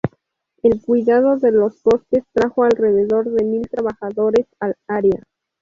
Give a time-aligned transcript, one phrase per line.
[0.63, 5.21] El cuidado de los bosques trajo alrededor de mil trabajadores al área.